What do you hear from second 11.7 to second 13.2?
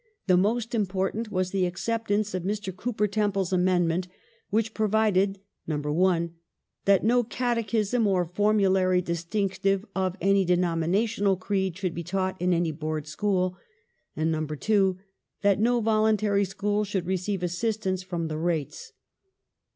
should be taught in any Board